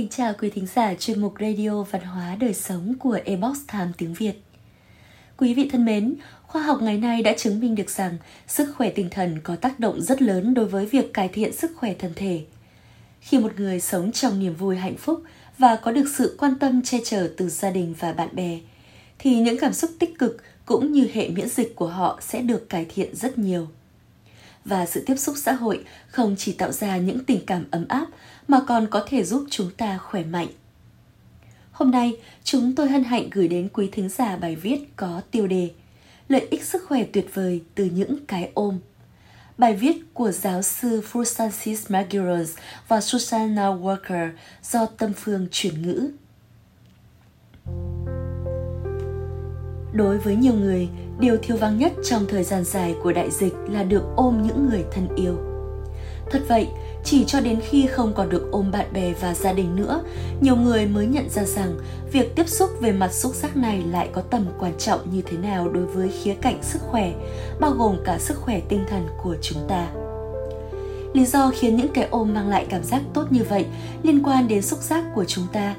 Kính 0.00 0.08
chào 0.08 0.34
quý 0.40 0.50
thính 0.50 0.66
giả 0.66 0.94
chuyên 0.94 1.20
mục 1.20 1.34
Radio 1.40 1.82
Văn 1.82 2.02
hóa 2.02 2.36
Đời 2.40 2.54
Sống 2.54 2.94
của 2.98 3.18
Ebox 3.24 3.58
Time 3.72 3.88
tiếng 3.96 4.14
Việt. 4.14 4.32
Quý 5.36 5.54
vị 5.54 5.68
thân 5.72 5.84
mến, 5.84 6.14
khoa 6.42 6.62
học 6.62 6.82
ngày 6.82 6.98
nay 6.98 7.22
đã 7.22 7.32
chứng 7.38 7.60
minh 7.60 7.74
được 7.74 7.90
rằng 7.90 8.16
sức 8.46 8.74
khỏe 8.76 8.90
tinh 8.90 9.08
thần 9.10 9.40
có 9.42 9.56
tác 9.56 9.80
động 9.80 10.00
rất 10.00 10.22
lớn 10.22 10.54
đối 10.54 10.66
với 10.66 10.86
việc 10.86 11.12
cải 11.14 11.28
thiện 11.28 11.52
sức 11.52 11.72
khỏe 11.76 11.94
thân 11.98 12.12
thể. 12.16 12.44
Khi 13.20 13.38
một 13.38 13.52
người 13.56 13.80
sống 13.80 14.12
trong 14.12 14.40
niềm 14.40 14.54
vui 14.54 14.76
hạnh 14.76 14.96
phúc 14.96 15.22
và 15.58 15.76
có 15.76 15.92
được 15.92 16.08
sự 16.16 16.36
quan 16.38 16.58
tâm 16.58 16.82
che 16.82 16.98
chở 17.04 17.30
từ 17.36 17.48
gia 17.48 17.70
đình 17.70 17.94
và 17.98 18.12
bạn 18.12 18.28
bè, 18.32 18.58
thì 19.18 19.40
những 19.40 19.58
cảm 19.58 19.72
xúc 19.72 19.90
tích 19.98 20.18
cực 20.18 20.42
cũng 20.64 20.92
như 20.92 21.08
hệ 21.12 21.28
miễn 21.28 21.48
dịch 21.48 21.76
của 21.76 21.88
họ 21.88 22.18
sẽ 22.22 22.42
được 22.42 22.68
cải 22.68 22.86
thiện 22.94 23.16
rất 23.16 23.38
nhiều 23.38 23.68
và 24.64 24.86
sự 24.86 25.02
tiếp 25.06 25.16
xúc 25.16 25.34
xã 25.38 25.52
hội 25.52 25.84
không 26.08 26.34
chỉ 26.38 26.52
tạo 26.52 26.72
ra 26.72 26.96
những 26.96 27.24
tình 27.24 27.46
cảm 27.46 27.64
ấm 27.70 27.84
áp 27.88 28.06
mà 28.48 28.60
còn 28.66 28.86
có 28.90 29.04
thể 29.08 29.24
giúp 29.24 29.46
chúng 29.50 29.70
ta 29.76 29.98
khỏe 29.98 30.24
mạnh. 30.24 30.48
Hôm 31.72 31.90
nay, 31.90 32.16
chúng 32.44 32.74
tôi 32.74 32.88
hân 32.88 33.04
hạnh 33.04 33.30
gửi 33.30 33.48
đến 33.48 33.68
quý 33.72 33.88
thính 33.92 34.08
giả 34.08 34.36
bài 34.36 34.56
viết 34.56 34.78
có 34.96 35.20
tiêu 35.30 35.46
đề 35.46 35.70
Lợi 36.30 36.46
ích 36.50 36.64
sức 36.64 36.84
khỏe 36.88 37.04
tuyệt 37.12 37.34
vời 37.34 37.62
từ 37.74 37.84
những 37.84 38.26
cái 38.26 38.50
ôm. 38.54 38.78
Bài 39.58 39.74
viết 39.74 39.96
của 40.14 40.30
giáo 40.30 40.62
sư 40.62 41.02
Francis 41.12 41.76
Maguires 41.88 42.56
và 42.88 43.00
Susanna 43.00 43.66
Walker 43.66 44.30
do 44.62 44.86
Tâm 44.86 45.12
Phương 45.12 45.46
chuyển 45.50 45.82
ngữ. 45.82 46.10
Đối 49.92 50.18
với 50.18 50.36
nhiều 50.36 50.54
người, 50.54 50.88
điều 51.20 51.36
thiếu 51.42 51.56
vắng 51.56 51.78
nhất 51.78 51.92
trong 52.10 52.26
thời 52.28 52.44
gian 52.44 52.64
dài 52.64 52.94
của 53.02 53.12
đại 53.12 53.30
dịch 53.30 53.54
là 53.68 53.82
được 53.82 54.02
ôm 54.16 54.42
những 54.42 54.68
người 54.70 54.84
thân 54.92 55.08
yêu. 55.16 55.36
Thật 56.30 56.42
vậy, 56.48 56.68
chỉ 57.04 57.24
cho 57.24 57.40
đến 57.40 57.60
khi 57.68 57.86
không 57.86 58.12
còn 58.14 58.28
được 58.28 58.48
ôm 58.52 58.70
bạn 58.70 58.86
bè 58.92 59.12
và 59.20 59.34
gia 59.34 59.52
đình 59.52 59.76
nữa, 59.76 60.02
nhiều 60.40 60.56
người 60.56 60.86
mới 60.86 61.06
nhận 61.06 61.30
ra 61.30 61.44
rằng 61.44 61.78
việc 62.12 62.36
tiếp 62.36 62.48
xúc 62.48 62.70
về 62.80 62.92
mặt 62.92 63.12
xúc 63.12 63.34
giác 63.34 63.56
này 63.56 63.82
lại 63.82 64.08
có 64.12 64.22
tầm 64.22 64.46
quan 64.58 64.72
trọng 64.78 65.00
như 65.12 65.22
thế 65.22 65.36
nào 65.36 65.68
đối 65.68 65.86
với 65.86 66.08
khía 66.08 66.34
cạnh 66.34 66.58
sức 66.62 66.82
khỏe, 66.82 67.12
bao 67.60 67.70
gồm 67.70 67.96
cả 68.04 68.18
sức 68.18 68.36
khỏe 68.36 68.60
tinh 68.68 68.84
thần 68.90 69.08
của 69.22 69.36
chúng 69.42 69.58
ta. 69.68 69.88
Lý 71.12 71.26
do 71.26 71.50
khiến 71.54 71.76
những 71.76 71.92
cái 71.94 72.08
ôm 72.10 72.34
mang 72.34 72.48
lại 72.48 72.66
cảm 72.70 72.84
giác 72.84 73.02
tốt 73.14 73.26
như 73.30 73.44
vậy 73.48 73.66
liên 74.02 74.22
quan 74.22 74.48
đến 74.48 74.62
xúc 74.62 74.78
giác 74.78 75.04
của 75.14 75.24
chúng 75.24 75.46
ta. 75.52 75.74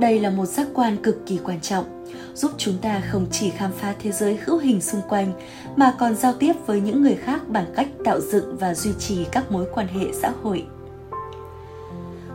Đây 0.00 0.20
là 0.20 0.30
một 0.30 0.46
giác 0.46 0.66
quan 0.74 0.96
cực 1.02 1.26
kỳ 1.26 1.38
quan 1.44 1.60
trọng 1.60 2.06
giúp 2.34 2.50
chúng 2.58 2.78
ta 2.78 3.02
không 3.10 3.26
chỉ 3.30 3.50
khám 3.50 3.72
phá 3.72 3.94
thế 4.02 4.12
giới 4.12 4.38
hữu 4.44 4.58
hình 4.58 4.80
xung 4.80 5.00
quanh 5.08 5.32
mà 5.76 5.94
còn 5.98 6.14
giao 6.14 6.32
tiếp 6.32 6.52
với 6.66 6.80
những 6.80 7.02
người 7.02 7.14
khác 7.14 7.48
bằng 7.48 7.66
cách 7.76 7.88
tạo 8.04 8.20
dựng 8.20 8.56
và 8.56 8.74
duy 8.74 8.90
trì 8.98 9.24
các 9.32 9.52
mối 9.52 9.66
quan 9.74 9.88
hệ 9.88 10.06
xã 10.12 10.32
hội. 10.42 10.66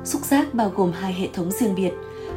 Xúc 0.03 0.21
giác 0.25 0.53
bao 0.53 0.71
gồm 0.75 0.91
hai 0.91 1.13
hệ 1.13 1.27
thống 1.33 1.51
riêng 1.51 1.75
biệt. 1.75 1.91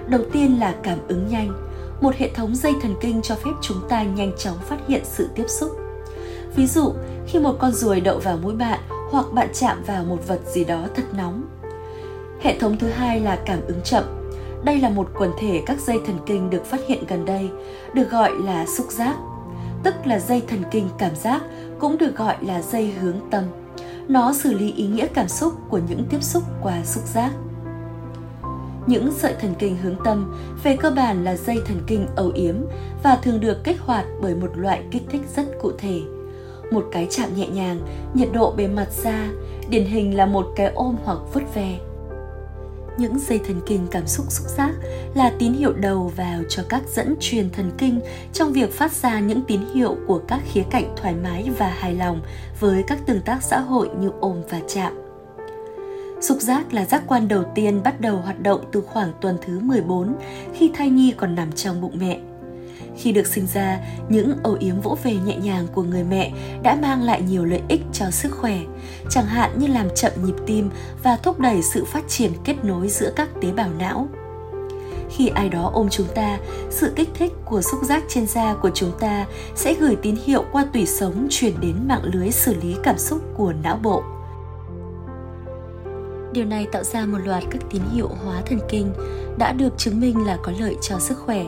Đầu 0.09 0.21
tiên 0.33 0.61
là 0.61 0.75
cảm 0.83 0.99
ứng 1.09 1.29
nhanh, 1.29 1.71
một 2.01 2.15
hệ 2.17 2.31
thống 2.35 2.57
dây 2.57 2.73
thần 2.83 2.95
kinh 3.01 3.23
cho 3.23 3.35
phép 3.35 3.51
chúng 3.63 3.89
ta 3.89 4.03
nhanh 4.03 4.33
chóng 4.39 4.57
phát 4.69 4.79
hiện 4.89 5.03
sự 5.05 5.29
tiếp 5.35 5.47
xúc. 5.49 5.71
Ví 6.57 6.67
dụ, 6.67 6.93
khi 7.27 7.39
một 7.39 7.57
con 7.59 7.73
ruồi 7.73 8.01
đậu 8.01 8.19
vào 8.19 8.39
mũi 8.43 8.55
bạn 8.55 8.81
hoặc 9.11 9.27
bạn 9.33 9.49
chạm 9.55 9.83
vào 9.87 10.05
một 10.05 10.29
vật 10.29 10.41
gì 10.55 10.65
đó 10.65 10.87
thật 10.95 11.05
nóng. 11.17 11.43
Hệ 12.41 12.59
thống 12.59 12.77
thứ 12.79 12.89
hai 12.89 13.21
là 13.21 13.39
cảm 13.47 13.61
ứng 13.67 13.81
chậm, 13.85 14.18
đây 14.65 14.81
là 14.81 14.91
một 14.91 15.09
quần 15.19 15.31
thể 15.41 15.63
các 15.67 15.81
dây 15.81 16.01
thần 16.07 16.17
kinh 16.27 16.51
được 16.51 16.65
phát 16.65 16.81
hiện 16.89 17.05
gần 17.09 17.25
đây, 17.25 17.51
được 17.95 18.11
gọi 18.11 18.33
là 18.45 18.67
xúc 18.67 18.87
giác, 18.91 19.17
tức 19.83 19.95
là 20.05 20.19
dây 20.19 20.43
thần 20.49 20.63
kinh 20.71 20.89
cảm 20.99 21.17
giác, 21.17 21.43
cũng 21.79 21.99
được 21.99 22.17
gọi 22.17 22.37
là 22.41 22.63
dây 22.63 22.93
hướng 23.01 23.17
tâm. 23.31 23.45
Nó 24.09 24.33
xử 24.33 24.53
lý 24.55 24.73
ý 24.73 24.87
nghĩa 24.87 25.07
cảm 25.07 25.29
xúc 25.29 25.53
của 25.69 25.81
những 25.89 26.05
tiếp 26.11 26.23
xúc 26.23 26.43
qua 26.63 26.85
xúc 26.85 27.05
giác. 27.07 27.31
Những 28.87 29.13
sợi 29.13 29.35
thần 29.41 29.55
kinh 29.59 29.77
hướng 29.77 29.97
tâm 30.05 30.35
về 30.63 30.77
cơ 30.77 30.91
bản 30.91 31.25
là 31.25 31.37
dây 31.37 31.61
thần 31.67 31.81
kinh 31.87 32.07
âu 32.17 32.31
yếm 32.35 32.55
và 33.03 33.17
thường 33.17 33.41
được 33.41 33.65
kích 33.65 33.81
hoạt 33.81 34.05
bởi 34.23 34.35
một 34.35 34.51
loại 34.55 34.83
kích 34.91 35.03
thích 35.11 35.23
rất 35.37 35.45
cụ 35.63 35.73
thể. 35.79 36.01
Một 36.71 36.85
cái 36.93 37.07
chạm 37.11 37.29
nhẹ 37.37 37.49
nhàng, 37.49 37.81
nhiệt 38.15 38.29
độ 38.33 38.53
bề 38.57 38.67
mặt 38.67 38.89
da, 38.91 39.29
điển 39.69 39.85
hình 39.85 40.17
là 40.17 40.27
một 40.27 40.47
cái 40.57 40.73
ôm 40.75 40.97
hoặc 41.05 41.19
vứt 41.33 41.55
về 41.55 41.79
những 42.99 43.19
dây 43.19 43.41
thần 43.47 43.61
kinh 43.67 43.87
cảm 43.91 44.07
xúc 44.07 44.27
xúc 44.29 44.47
giác 44.47 44.73
là 45.15 45.33
tín 45.39 45.53
hiệu 45.53 45.73
đầu 45.73 46.13
vào 46.17 46.43
cho 46.49 46.63
các 46.69 46.83
dẫn 46.95 47.15
truyền 47.21 47.51
thần 47.51 47.71
kinh 47.79 48.01
trong 48.33 48.53
việc 48.53 48.73
phát 48.73 48.93
ra 48.93 49.21
những 49.21 49.43
tín 49.43 49.61
hiệu 49.75 49.97
của 50.07 50.19
các 50.29 50.41
khía 50.53 50.65
cạnh 50.71 50.95
thoải 50.97 51.15
mái 51.23 51.51
và 51.59 51.69
hài 51.69 51.95
lòng 51.95 52.23
với 52.61 52.83
các 52.83 52.99
tương 53.07 53.21
tác 53.21 53.43
xã 53.43 53.61
hội 53.61 53.91
như 54.01 54.11
ôm 54.21 54.43
và 54.51 54.61
chạm. 54.69 54.93
Xúc 56.21 56.39
giác 56.41 56.73
là 56.73 56.85
giác 56.85 57.03
quan 57.07 57.29
đầu 57.29 57.45
tiên 57.55 57.83
bắt 57.83 58.01
đầu 58.01 58.17
hoạt 58.17 58.43
động 58.43 58.65
từ 58.73 58.81
khoảng 58.81 59.13
tuần 59.21 59.37
thứ 59.43 59.61
14 59.61 60.17
khi 60.55 60.71
thai 60.75 60.91
nhi 60.91 61.15
còn 61.17 61.35
nằm 61.35 61.53
trong 61.53 61.81
bụng 61.81 61.99
mẹ. 62.01 62.21
Khi 62.99 63.13
được 63.13 63.27
sinh 63.27 63.47
ra, 63.55 63.79
những 64.09 64.33
âu 64.43 64.57
yếm 64.61 64.81
vỗ 64.81 64.99
về 65.03 65.15
nhẹ 65.15 65.37
nhàng 65.37 65.67
của 65.75 65.83
người 65.83 66.05
mẹ 66.05 66.33
đã 66.63 66.79
mang 66.83 67.03
lại 67.03 67.23
nhiều 67.23 67.45
lợi 67.45 67.63
ích 67.69 67.81
cho 67.93 68.11
sức 68.11 68.33
khỏe, 68.33 68.59
chẳng 69.11 69.27
hạn 69.27 69.51
như 69.59 69.67
làm 69.67 69.87
chậm 69.95 70.13
nhịp 70.25 70.35
tim 70.47 70.71
và 71.03 71.17
thúc 71.17 71.41
đẩy 71.41 71.63
sự 71.63 71.85
phát 71.85 72.09
triển 72.09 72.33
kết 72.45 72.65
nối 72.65 72.89
giữa 72.89 73.13
các 73.17 73.29
tế 73.43 73.53
bào 73.53 73.69
não. 73.79 74.09
Khi 75.11 75.29
ai 75.29 75.49
đó 75.49 75.71
ôm 75.75 75.89
chúng 75.91 76.07
ta, 76.15 76.39
sự 76.71 76.93
kích 76.97 77.09
thích 77.15 77.33
của 77.45 77.63
xúc 77.63 77.81
giác 77.85 78.05
trên 78.09 78.27
da 78.27 78.55
của 78.55 78.71
chúng 78.75 78.93
ta 79.01 79.27
sẽ 79.55 79.75
gửi 79.75 79.97
tín 80.03 80.17
hiệu 80.25 80.45
qua 80.53 80.67
tủy 80.73 80.87
sống 80.87 81.27
truyền 81.31 81.61
đến 81.61 81.75
mạng 81.89 82.03
lưới 82.03 82.31
xử 82.31 82.55
lý 82.63 82.77
cảm 82.83 82.99
xúc 82.99 83.23
của 83.37 83.53
não 83.63 83.79
bộ. 83.83 84.03
Điều 86.33 86.45
này 86.45 86.67
tạo 86.73 86.85
ra 86.85 87.07
một 87.07 87.19
loạt 87.25 87.45
các 87.51 87.63
tín 87.71 87.83
hiệu 87.93 88.09
hóa 88.25 88.43
thần 88.47 88.61
kinh 88.69 88.93
đã 89.39 89.53
được 89.53 89.79
chứng 89.79 90.01
minh 90.01 90.27
là 90.27 90.39
có 90.43 90.53
lợi 90.61 90.77
cho 90.83 90.99
sức 90.99 91.19
khỏe. 91.19 91.45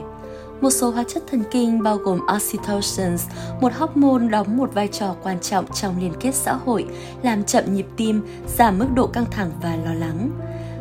Một 0.60 0.70
số 0.70 0.90
hóa 0.90 1.04
chất 1.08 1.22
thần 1.30 1.42
kinh 1.50 1.82
bao 1.82 1.96
gồm 1.96 2.20
oxytocin, 2.36 3.16
một 3.60 3.72
hormone 3.72 4.28
đóng 4.28 4.56
một 4.56 4.74
vai 4.74 4.88
trò 4.88 5.14
quan 5.22 5.40
trọng 5.40 5.72
trong 5.72 6.00
liên 6.00 6.12
kết 6.20 6.34
xã 6.34 6.52
hội, 6.52 6.86
làm 7.22 7.44
chậm 7.44 7.74
nhịp 7.74 7.86
tim, 7.96 8.22
giảm 8.56 8.78
mức 8.78 8.86
độ 8.94 9.06
căng 9.06 9.30
thẳng 9.30 9.50
và 9.62 9.76
lo 9.84 9.94
lắng. 9.94 10.30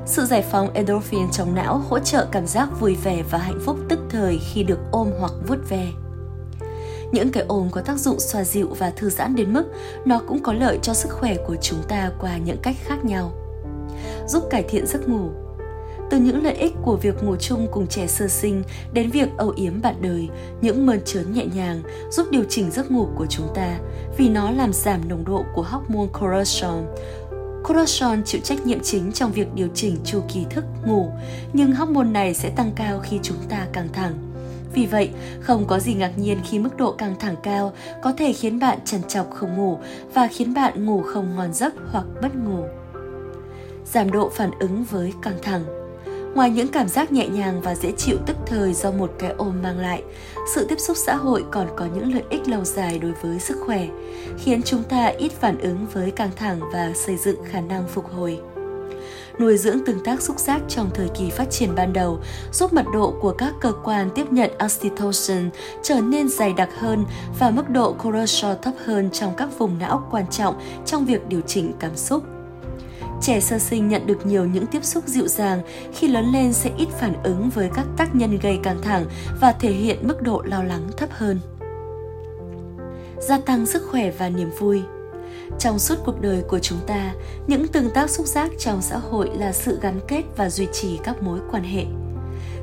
Sự 0.05 0.25
giải 0.25 0.41
phóng 0.51 0.73
endorphin 0.73 1.31
trong 1.31 1.55
não 1.55 1.81
hỗ 1.89 1.99
trợ 1.99 2.27
cảm 2.31 2.47
giác 2.47 2.79
vui 2.79 2.95
vẻ 3.03 3.23
và 3.31 3.37
hạnh 3.37 3.59
phúc 3.65 3.77
tức 3.89 3.99
thời 4.09 4.39
khi 4.53 4.63
được 4.63 4.79
ôm 4.91 5.11
hoặc 5.19 5.31
vuốt 5.47 5.69
ve. 5.69 5.87
Những 7.11 7.31
cái 7.31 7.43
ôm 7.47 7.69
có 7.71 7.81
tác 7.81 7.97
dụng 7.97 8.19
xoa 8.19 8.43
dịu 8.43 8.67
và 8.79 8.89
thư 8.89 9.09
giãn 9.09 9.35
đến 9.35 9.53
mức 9.53 9.65
nó 10.05 10.21
cũng 10.27 10.43
có 10.43 10.53
lợi 10.53 10.79
cho 10.81 10.93
sức 10.93 11.09
khỏe 11.11 11.35
của 11.47 11.55
chúng 11.61 11.79
ta 11.87 12.11
qua 12.19 12.37
những 12.37 12.57
cách 12.63 12.75
khác 12.83 13.05
nhau. 13.05 13.31
Giúp 14.27 14.43
cải 14.49 14.63
thiện 14.63 14.87
giấc 14.87 15.09
ngủ, 15.09 15.29
từ 16.09 16.17
những 16.17 16.43
lợi 16.43 16.53
ích 16.53 16.73
của 16.83 16.95
việc 16.95 17.23
ngủ 17.23 17.35
chung 17.35 17.67
cùng 17.71 17.87
trẻ 17.87 18.07
sơ 18.07 18.27
sinh 18.27 18.63
đến 18.93 19.09
việc 19.09 19.29
âu 19.37 19.53
yếm 19.55 19.81
bạn 19.81 19.95
đời, 20.01 20.29
những 20.61 20.85
mơn 20.85 20.99
trớn 21.05 21.33
nhẹ 21.33 21.45
nhàng 21.55 21.81
giúp 22.11 22.27
điều 22.31 22.43
chỉnh 22.49 22.71
giấc 22.71 22.91
ngủ 22.91 23.07
của 23.15 23.25
chúng 23.25 23.47
ta 23.55 23.79
vì 24.17 24.29
nó 24.29 24.51
làm 24.51 24.73
giảm 24.73 25.09
nồng 25.09 25.25
độ 25.25 25.45
của 25.55 25.61
hormone 25.61 26.07
cortisol. 26.19 26.83
Cortisol 27.63 28.19
chịu 28.25 28.41
trách 28.43 28.65
nhiệm 28.65 28.79
chính 28.79 29.11
trong 29.11 29.31
việc 29.31 29.47
điều 29.55 29.67
chỉnh 29.73 29.97
chu 30.05 30.21
kỳ 30.33 30.45
thức 30.49 30.65
ngủ, 30.85 31.11
nhưng 31.53 31.71
hormone 31.71 32.09
này 32.09 32.33
sẽ 32.33 32.49
tăng 32.49 32.71
cao 32.75 32.99
khi 32.99 33.19
chúng 33.23 33.37
ta 33.49 33.67
căng 33.73 33.87
thẳng. 33.93 34.13
Vì 34.73 34.85
vậy, 34.85 35.09
không 35.41 35.65
có 35.67 35.79
gì 35.79 35.93
ngạc 35.93 36.17
nhiên 36.17 36.37
khi 36.49 36.59
mức 36.59 36.77
độ 36.77 36.91
căng 36.91 37.15
thẳng 37.19 37.35
cao 37.43 37.73
có 38.01 38.13
thể 38.17 38.33
khiến 38.33 38.59
bạn 38.59 38.77
trằn 38.85 39.03
trọc 39.03 39.31
không 39.31 39.57
ngủ 39.57 39.77
và 40.13 40.27
khiến 40.31 40.53
bạn 40.53 40.85
ngủ 40.85 41.01
không 41.01 41.35
ngon 41.35 41.53
giấc 41.53 41.73
hoặc 41.91 42.05
mất 42.21 42.35
ngủ. 42.35 42.63
Giảm 43.85 44.11
độ 44.11 44.29
phản 44.29 44.51
ứng 44.59 44.83
với 44.83 45.13
căng 45.21 45.37
thẳng 45.41 45.78
Ngoài 46.35 46.49
những 46.49 46.67
cảm 46.67 46.87
giác 46.87 47.11
nhẹ 47.11 47.27
nhàng 47.27 47.61
và 47.61 47.75
dễ 47.75 47.91
chịu 47.97 48.17
tức 48.25 48.37
thời 48.45 48.73
do 48.73 48.91
một 48.91 49.11
cái 49.19 49.33
ôm 49.37 49.61
mang 49.63 49.79
lại, 49.79 50.03
sự 50.55 50.65
tiếp 50.65 50.79
xúc 50.79 50.97
xã 50.97 51.15
hội 51.15 51.45
còn 51.51 51.67
có 51.75 51.85
những 51.95 52.13
lợi 52.13 52.23
ích 52.29 52.47
lâu 52.47 52.63
dài 52.63 52.99
đối 52.99 53.11
với 53.11 53.39
sức 53.39 53.57
khỏe, 53.65 53.87
khiến 54.37 54.61
chúng 54.65 54.83
ta 54.83 55.05
ít 55.05 55.31
phản 55.31 55.57
ứng 55.59 55.85
với 55.93 56.11
căng 56.11 56.31
thẳng 56.35 56.59
và 56.73 56.91
xây 56.95 57.17
dựng 57.17 57.43
khả 57.45 57.61
năng 57.61 57.87
phục 57.87 58.05
hồi. 58.13 58.39
Nuôi 59.39 59.57
dưỡng 59.57 59.85
tương 59.85 60.03
tác 60.03 60.21
xúc 60.21 60.39
giác 60.39 60.61
trong 60.67 60.89
thời 60.93 61.07
kỳ 61.19 61.29
phát 61.29 61.51
triển 61.51 61.75
ban 61.75 61.93
đầu 61.93 62.19
giúp 62.51 62.73
mật 62.73 62.85
độ 62.93 63.13
của 63.21 63.31
các 63.31 63.53
cơ 63.61 63.71
quan 63.83 64.09
tiếp 64.15 64.31
nhận 64.31 64.51
oxytocin 64.65 65.49
trở 65.83 66.01
nên 66.01 66.29
dày 66.29 66.53
đặc 66.53 66.69
hơn 66.77 67.05
và 67.39 67.49
mức 67.49 67.69
độ 67.69 67.93
cortisol 67.93 68.53
thấp 68.61 68.73
hơn 68.85 69.09
trong 69.11 69.33
các 69.37 69.49
vùng 69.57 69.79
não 69.79 70.07
quan 70.11 70.25
trọng 70.27 70.61
trong 70.85 71.05
việc 71.05 71.27
điều 71.27 71.41
chỉnh 71.41 71.71
cảm 71.79 71.95
xúc 71.95 72.23
Trẻ 73.21 73.39
sơ 73.39 73.59
sinh 73.59 73.87
nhận 73.87 74.07
được 74.07 74.25
nhiều 74.25 74.45
những 74.45 74.65
tiếp 74.65 74.83
xúc 74.85 75.03
dịu 75.07 75.27
dàng, 75.27 75.61
khi 75.93 76.07
lớn 76.07 76.25
lên 76.33 76.53
sẽ 76.53 76.71
ít 76.77 76.87
phản 76.99 77.23
ứng 77.23 77.49
với 77.49 77.69
các 77.75 77.85
tác 77.97 78.15
nhân 78.15 78.39
gây 78.41 78.59
căng 78.63 78.81
thẳng 78.81 79.05
và 79.41 79.51
thể 79.51 79.71
hiện 79.71 80.07
mức 80.07 80.21
độ 80.21 80.41
lo 80.45 80.63
lắng 80.63 80.89
thấp 80.97 81.09
hơn. 81.11 81.39
Gia 83.19 83.39
tăng 83.39 83.65
sức 83.65 83.87
khỏe 83.91 84.11
và 84.11 84.29
niềm 84.29 84.49
vui 84.59 84.81
trong 85.59 85.79
suốt 85.79 85.95
cuộc 86.05 86.21
đời 86.21 86.43
của 86.47 86.59
chúng 86.59 86.79
ta, 86.87 87.13
những 87.47 87.67
tương 87.67 87.89
tác 87.89 88.09
xúc 88.09 88.25
giác 88.25 88.51
trong 88.59 88.81
xã 88.81 88.97
hội 88.97 89.29
là 89.37 89.51
sự 89.51 89.79
gắn 89.81 89.99
kết 90.07 90.23
và 90.37 90.49
duy 90.49 90.67
trì 90.73 90.99
các 91.03 91.23
mối 91.23 91.39
quan 91.51 91.63
hệ. 91.63 91.85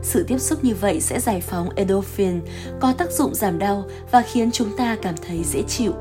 Sự 0.02 0.24
tiếp 0.28 0.38
xúc 0.38 0.64
như 0.64 0.74
vậy 0.74 1.00
sẽ 1.00 1.20
giải 1.20 1.40
phóng 1.40 1.68
endorphin, 1.76 2.40
có 2.80 2.92
tác 2.92 3.10
dụng 3.10 3.34
giảm 3.34 3.58
đau 3.58 3.84
và 4.10 4.22
khiến 4.22 4.50
chúng 4.52 4.76
ta 4.76 4.96
cảm 5.02 5.14
thấy 5.26 5.44
dễ 5.44 5.62
chịu. 5.62 5.92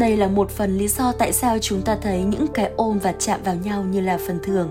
Đây 0.00 0.16
là 0.16 0.28
một 0.28 0.50
phần 0.50 0.78
lý 0.78 0.88
do 0.88 1.12
tại 1.12 1.32
sao 1.32 1.58
chúng 1.58 1.82
ta 1.82 1.96
thấy 2.02 2.22
những 2.22 2.46
cái 2.46 2.70
ôm 2.76 2.98
và 2.98 3.12
chạm 3.12 3.40
vào 3.44 3.54
nhau 3.54 3.84
như 3.84 4.00
là 4.00 4.18
phần 4.26 4.38
thường. 4.42 4.68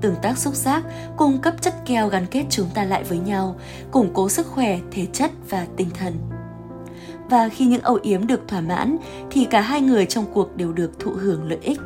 tương 0.00 0.14
tác 0.22 0.38
xúc 0.38 0.54
giác, 0.54 0.82
cung 1.16 1.38
cấp 1.38 1.54
chất 1.60 1.74
keo 1.86 2.08
gắn 2.08 2.26
kết 2.26 2.44
chúng 2.50 2.66
ta 2.74 2.84
lại 2.84 3.04
với 3.04 3.18
nhau, 3.18 3.56
củng 3.90 4.10
cố 4.14 4.28
sức 4.28 4.46
khỏe, 4.46 4.78
thể 4.90 5.06
chất 5.12 5.30
và 5.50 5.66
tinh 5.76 5.90
thần. 5.98 6.12
Và 7.30 7.48
khi 7.48 7.64
những 7.66 7.82
âu 7.82 7.98
yếm 8.02 8.26
được 8.26 8.40
thỏa 8.48 8.60
mãn 8.60 8.96
thì 9.30 9.44
cả 9.44 9.60
hai 9.60 9.80
người 9.80 10.06
trong 10.06 10.24
cuộc 10.34 10.56
đều 10.56 10.72
được 10.72 10.90
thụ 10.98 11.10
hưởng 11.10 11.48
lợi 11.48 11.58
ích. 11.62 11.80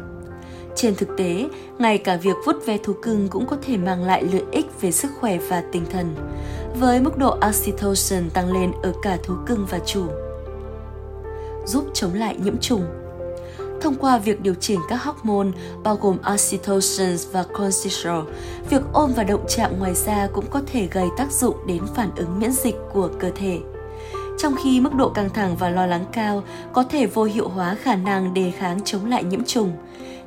Trên 0.74 0.94
thực 0.94 1.08
tế, 1.18 1.48
ngay 1.78 1.98
cả 1.98 2.16
việc 2.16 2.36
vút 2.46 2.56
ve 2.66 2.78
thú 2.78 2.92
cưng 3.02 3.28
cũng 3.28 3.46
có 3.46 3.56
thể 3.66 3.76
mang 3.76 4.04
lại 4.04 4.24
lợi 4.32 4.42
ích 4.52 4.66
về 4.80 4.92
sức 4.92 5.10
khỏe 5.20 5.38
và 5.48 5.62
tinh 5.72 5.84
thần, 5.92 6.14
với 6.80 7.00
mức 7.00 7.18
độ 7.18 7.38
oxytocin 7.48 8.30
tăng 8.30 8.52
lên 8.52 8.72
ở 8.82 8.92
cả 9.02 9.18
thú 9.24 9.34
cưng 9.46 9.66
và 9.70 9.78
chủ. 9.86 10.06
Giúp 11.66 11.84
chống 11.94 12.14
lại 12.14 12.36
nhiễm 12.38 12.58
trùng 12.60 12.84
thông 13.84 13.94
qua 13.94 14.18
việc 14.18 14.40
điều 14.40 14.54
chỉnh 14.54 14.80
các 14.88 14.96
hormone 15.02 15.48
bao 15.82 15.96
gồm 15.96 16.16
oxytocin 16.34 17.16
và 17.32 17.44
cortisol. 17.58 18.24
Việc 18.70 18.82
ôm 18.92 19.12
và 19.16 19.24
động 19.24 19.44
chạm 19.48 19.78
ngoài 19.78 19.94
da 19.94 20.28
cũng 20.32 20.44
có 20.50 20.62
thể 20.66 20.88
gây 20.92 21.06
tác 21.18 21.32
dụng 21.32 21.66
đến 21.66 21.82
phản 21.94 22.10
ứng 22.16 22.38
miễn 22.38 22.52
dịch 22.52 22.76
của 22.92 23.08
cơ 23.20 23.30
thể. 23.34 23.58
Trong 24.38 24.54
khi 24.64 24.80
mức 24.80 24.94
độ 24.94 25.08
căng 25.08 25.30
thẳng 25.30 25.56
và 25.56 25.68
lo 25.68 25.86
lắng 25.86 26.04
cao 26.12 26.42
có 26.72 26.84
thể 26.84 27.06
vô 27.06 27.24
hiệu 27.24 27.48
hóa 27.48 27.76
khả 27.82 27.96
năng 27.96 28.34
đề 28.34 28.50
kháng 28.50 28.80
chống 28.84 29.06
lại 29.06 29.24
nhiễm 29.24 29.44
trùng, 29.44 29.72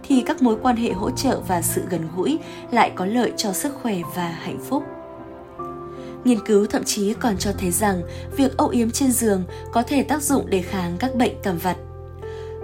thì 0.07 0.23
các 0.25 0.41
mối 0.41 0.57
quan 0.61 0.75
hệ 0.75 0.91
hỗ 0.91 1.09
trợ 1.11 1.39
và 1.47 1.61
sự 1.61 1.81
gần 1.89 2.07
gũi 2.15 2.39
lại 2.71 2.91
có 2.95 3.05
lợi 3.05 3.33
cho 3.37 3.53
sức 3.53 3.73
khỏe 3.81 3.95
và 4.15 4.27
hạnh 4.27 4.59
phúc. 4.69 4.83
Nghiên 6.27 6.45
cứu 6.45 6.65
thậm 6.65 6.83
chí 6.83 7.13
còn 7.13 7.37
cho 7.37 7.51
thấy 7.59 7.71
rằng 7.71 8.01
việc 8.37 8.57
âu 8.57 8.67
yếm 8.67 8.91
trên 8.91 9.11
giường 9.11 9.43
có 9.71 9.83
thể 9.83 10.03
tác 10.03 10.21
dụng 10.21 10.45
để 10.49 10.61
kháng 10.61 10.97
các 10.99 11.15
bệnh 11.15 11.33
cảm 11.43 11.57
vặt 11.57 11.77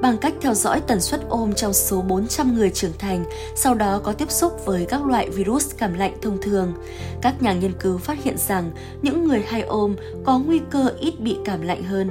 bằng 0.02 0.18
cách 0.18 0.34
theo 0.42 0.54
dõi 0.54 0.82
tần 0.88 1.02
suất 1.02 1.22
ôm 1.30 1.54
trong 1.54 1.74
số 1.74 2.02
400 2.02 2.56
người 2.56 2.70
trưởng 2.70 2.98
thành, 3.00 3.24
sau 3.56 3.76
đó 3.76 4.02
có 4.04 4.14
tiếp 4.14 4.32
xúc 4.32 4.66
với 4.66 4.86
các 4.86 5.06
loại 5.06 5.30
virus 5.30 5.76
cảm 5.78 5.94
lạnh 5.94 6.14
thông 6.22 6.42
thường. 6.42 6.74
Các 7.22 7.42
nhà 7.42 7.54
nghiên 7.54 7.74
cứu 7.80 7.98
phát 7.98 8.24
hiện 8.24 8.38
rằng 8.38 8.72
những 9.02 9.28
người 9.28 9.44
hay 9.48 9.62
ôm 9.62 9.96
có 10.24 10.40
nguy 10.40 10.60
cơ 10.70 10.92
ít 11.00 11.20
bị 11.20 11.38
cảm 11.46 11.62
lạnh 11.62 11.84
hơn. 11.84 12.10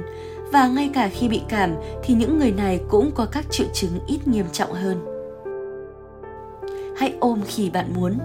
Và 0.51 0.67
ngay 0.67 0.89
cả 0.93 1.09
khi 1.13 1.27
bị 1.27 1.41
cảm 1.49 1.75
thì 2.03 2.13
những 2.13 2.39
người 2.39 2.51
này 2.51 2.79
cũng 2.89 3.11
có 3.15 3.25
các 3.25 3.45
triệu 3.51 3.67
chứng 3.73 3.99
ít 4.07 4.27
nghiêm 4.27 4.45
trọng 4.51 4.73
hơn. 4.73 5.05
Hãy 6.97 7.13
ôm 7.19 7.41
khi 7.47 7.69
bạn 7.69 7.93
muốn. 7.95 8.17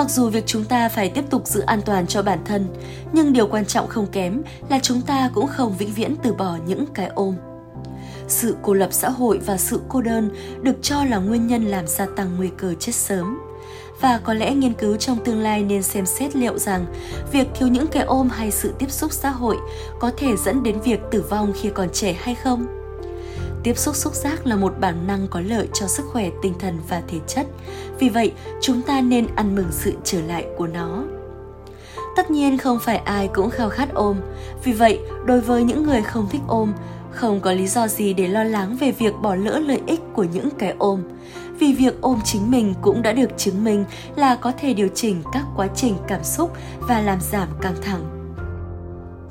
Mặc 0.00 0.10
dù 0.10 0.28
việc 0.28 0.46
chúng 0.46 0.64
ta 0.64 0.88
phải 0.88 1.08
tiếp 1.08 1.24
tục 1.30 1.46
giữ 1.46 1.60
an 1.60 1.80
toàn 1.84 2.06
cho 2.06 2.22
bản 2.22 2.38
thân, 2.44 2.66
nhưng 3.12 3.32
điều 3.32 3.46
quan 3.46 3.66
trọng 3.66 3.88
không 3.88 4.06
kém 4.06 4.42
là 4.68 4.78
chúng 4.82 5.00
ta 5.00 5.30
cũng 5.34 5.46
không 5.46 5.76
vĩnh 5.76 5.92
viễn 5.92 6.14
từ 6.22 6.32
bỏ 6.32 6.56
những 6.66 6.86
cái 6.94 7.10
ôm 7.14 7.36
sự 8.28 8.56
cô 8.62 8.74
lập 8.74 8.88
xã 8.92 9.10
hội 9.10 9.40
và 9.46 9.56
sự 9.56 9.80
cô 9.88 10.00
đơn 10.00 10.30
được 10.62 10.76
cho 10.82 11.04
là 11.04 11.18
nguyên 11.18 11.46
nhân 11.46 11.64
làm 11.64 11.86
gia 11.86 12.06
tăng 12.16 12.36
nguy 12.36 12.50
cơ 12.56 12.74
chết 12.74 12.94
sớm. 12.94 13.40
Và 14.00 14.20
có 14.24 14.34
lẽ 14.34 14.54
nghiên 14.54 14.74
cứu 14.74 14.96
trong 14.96 15.24
tương 15.24 15.40
lai 15.40 15.62
nên 15.62 15.82
xem 15.82 16.06
xét 16.06 16.36
liệu 16.36 16.58
rằng 16.58 16.86
việc 17.32 17.48
thiếu 17.54 17.68
những 17.68 17.86
cái 17.86 18.02
ôm 18.02 18.28
hay 18.30 18.50
sự 18.50 18.74
tiếp 18.78 18.90
xúc 18.90 19.12
xã 19.12 19.30
hội 19.30 19.56
có 20.00 20.10
thể 20.16 20.36
dẫn 20.36 20.62
đến 20.62 20.80
việc 20.80 21.00
tử 21.10 21.24
vong 21.30 21.52
khi 21.60 21.70
còn 21.74 21.88
trẻ 21.92 22.12
hay 22.12 22.34
không. 22.34 22.79
Tiếp 23.62 23.78
xúc 23.78 23.96
xúc 23.96 24.14
giác 24.14 24.46
là 24.46 24.56
một 24.56 24.74
bản 24.80 25.06
năng 25.06 25.28
có 25.28 25.40
lợi 25.40 25.68
cho 25.72 25.86
sức 25.86 26.06
khỏe 26.12 26.30
tinh 26.42 26.54
thần 26.58 26.78
và 26.88 27.02
thể 27.08 27.18
chất. 27.26 27.46
Vì 27.98 28.08
vậy, 28.08 28.32
chúng 28.60 28.82
ta 28.82 29.00
nên 29.00 29.26
ăn 29.36 29.54
mừng 29.54 29.68
sự 29.70 29.92
trở 30.04 30.20
lại 30.20 30.46
của 30.56 30.66
nó. 30.66 31.04
Tất 32.16 32.30
nhiên 32.30 32.58
không 32.58 32.78
phải 32.82 32.96
ai 32.96 33.28
cũng 33.28 33.50
khao 33.50 33.68
khát 33.68 33.94
ôm. 33.94 34.16
Vì 34.64 34.72
vậy, 34.72 35.00
đối 35.24 35.40
với 35.40 35.64
những 35.64 35.82
người 35.82 36.02
không 36.02 36.28
thích 36.30 36.40
ôm, 36.46 36.72
không 37.10 37.40
có 37.40 37.52
lý 37.52 37.66
do 37.66 37.88
gì 37.88 38.12
để 38.14 38.28
lo 38.28 38.44
lắng 38.44 38.76
về 38.80 38.92
việc 38.92 39.14
bỏ 39.22 39.34
lỡ 39.34 39.58
lợi 39.58 39.80
ích 39.86 40.00
của 40.12 40.24
những 40.24 40.48
cái 40.58 40.74
ôm, 40.78 41.02
vì 41.58 41.72
việc 41.72 42.00
ôm 42.00 42.20
chính 42.24 42.50
mình 42.50 42.74
cũng 42.82 43.02
đã 43.02 43.12
được 43.12 43.30
chứng 43.36 43.64
minh 43.64 43.84
là 44.16 44.36
có 44.36 44.52
thể 44.60 44.74
điều 44.74 44.88
chỉnh 44.94 45.22
các 45.32 45.44
quá 45.56 45.68
trình 45.76 45.94
cảm 46.08 46.24
xúc 46.24 46.52
và 46.80 47.00
làm 47.00 47.20
giảm 47.20 47.48
căng 47.60 47.76
thẳng. 47.82 48.19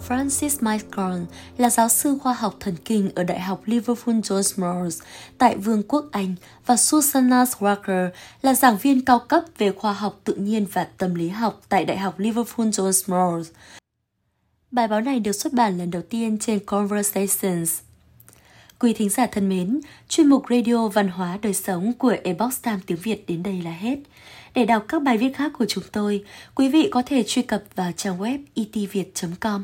Francis 0.09 0.57
Michael 0.61 1.21
là 1.57 1.69
giáo 1.69 1.89
sư 1.89 2.17
khoa 2.21 2.33
học 2.33 2.55
thần 2.59 2.75
kinh 2.85 3.11
ở 3.15 3.23
Đại 3.23 3.39
học 3.39 3.61
Liverpool 3.65 4.15
John 4.15 4.61
Moores 4.61 5.01
tại 5.37 5.57
Vương 5.57 5.83
quốc 5.83 6.05
Anh 6.11 6.35
và 6.65 6.75
Susanna 6.75 7.43
Walker 7.43 8.09
là 8.41 8.53
giảng 8.53 8.77
viên 8.77 9.05
cao 9.05 9.19
cấp 9.19 9.43
về 9.57 9.71
khoa 9.71 9.93
học 9.93 10.19
tự 10.23 10.35
nhiên 10.35 10.65
và 10.73 10.83
tâm 10.83 11.15
lý 11.15 11.29
học 11.29 11.61
tại 11.69 11.85
Đại 11.85 11.97
học 11.97 12.19
Liverpool 12.19 12.67
John 12.67 12.91
Moores. 13.07 13.51
Bài 14.71 14.87
báo 14.87 15.01
này 15.01 15.19
được 15.19 15.31
xuất 15.31 15.53
bản 15.53 15.77
lần 15.77 15.91
đầu 15.91 16.01
tiên 16.09 16.37
trên 16.39 16.59
Conversations. 16.59 17.79
Quý 18.79 18.93
thính 18.93 19.09
giả 19.09 19.25
thân 19.25 19.49
mến, 19.49 19.79
chuyên 20.07 20.27
mục 20.27 20.43
Radio 20.49 20.87
Văn 20.87 21.07
hóa 21.07 21.39
Đời 21.41 21.53
Sống 21.53 21.93
của 21.93 22.15
Ebox 22.23 22.61
Time 22.61 22.79
tiếng 22.85 22.97
Việt 23.03 23.27
đến 23.27 23.43
đây 23.43 23.61
là 23.61 23.71
hết. 23.71 23.97
Để 24.53 24.65
đọc 24.65 24.85
các 24.87 25.01
bài 25.01 25.17
viết 25.17 25.35
khác 25.35 25.51
của 25.57 25.65
chúng 25.65 25.83
tôi, 25.91 26.25
quý 26.55 26.69
vị 26.69 26.89
có 26.91 27.03
thể 27.05 27.23
truy 27.27 27.41
cập 27.41 27.63
vào 27.75 27.91
trang 27.91 28.19
web 28.19 28.37
e 28.55 28.63
itviet.com. 28.71 29.63